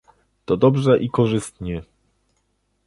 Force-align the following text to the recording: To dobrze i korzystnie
To 0.45 0.57
dobrze 0.57 0.97
i 0.99 1.09
korzystnie 1.09 1.83